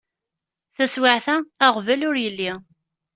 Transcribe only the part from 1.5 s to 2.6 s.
aɣbel ur yelli.